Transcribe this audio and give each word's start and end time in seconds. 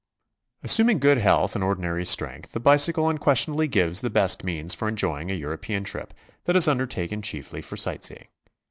Assuming 0.63 0.97
good 0.97 1.19
health 1.19 1.53
and 1.53 1.63
ordinary 1.63 2.03
strength, 2.07 2.53
the 2.53 2.59
bicycle 2.59 3.07
unquestionably 3.07 3.67
gives 3.67 4.01
the 4.01 4.09
best 4.09 4.43
means 4.43 4.73
for 4.73 4.87
enjoying 4.87 5.29
a 5.29 5.35
European 5.35 5.83
trip 5.83 6.11
that 6.45 6.55
is 6.55 6.67
undertaken 6.67 7.21
chiefly 7.21 7.61
for 7.61 7.77
sight 7.77 8.03
seeing. 8.03 8.25